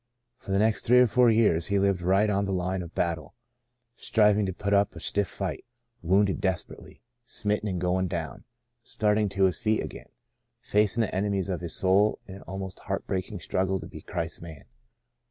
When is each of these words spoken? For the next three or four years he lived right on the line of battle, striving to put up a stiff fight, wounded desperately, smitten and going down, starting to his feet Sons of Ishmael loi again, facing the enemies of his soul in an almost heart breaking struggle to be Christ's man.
For 0.35 0.49
the 0.49 0.57
next 0.57 0.81
three 0.87 0.99
or 0.99 1.05
four 1.05 1.29
years 1.29 1.67
he 1.67 1.77
lived 1.77 2.01
right 2.01 2.27
on 2.27 2.45
the 2.45 2.51
line 2.51 2.81
of 2.81 2.95
battle, 2.95 3.35
striving 3.95 4.47
to 4.47 4.51
put 4.51 4.73
up 4.73 4.95
a 4.95 4.99
stiff 4.99 5.27
fight, 5.27 5.63
wounded 6.01 6.41
desperately, 6.41 7.03
smitten 7.23 7.69
and 7.69 7.79
going 7.79 8.07
down, 8.07 8.45
starting 8.83 9.29
to 9.29 9.43
his 9.43 9.59
feet 9.59 9.81
Sons 9.81 9.85
of 9.93 9.93
Ishmael 9.93 10.01
loi 10.01 10.01
again, 10.01 10.09
facing 10.59 11.01
the 11.01 11.13
enemies 11.15 11.49
of 11.49 11.61
his 11.61 11.75
soul 11.75 12.17
in 12.25 12.37
an 12.37 12.41
almost 12.47 12.79
heart 12.79 13.05
breaking 13.05 13.41
struggle 13.41 13.79
to 13.79 13.85
be 13.85 14.01
Christ's 14.01 14.41
man. 14.41 14.65